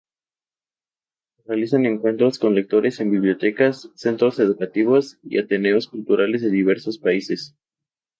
Realiza 1.45 1.77
encuentros 1.79 2.39
con 2.39 2.55
lectores 2.55 2.99
en 3.01 3.11
bibliotecas, 3.11 3.91
centros 3.93 4.39
educativos 4.39 5.19
y 5.21 5.37
ateneos 5.37 5.87
culturales 5.87 6.41
de 6.41 6.49
diversos 6.49 6.97
países. 6.97 7.55